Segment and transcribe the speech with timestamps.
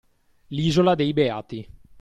[0.49, 1.69] L’isola dei Beati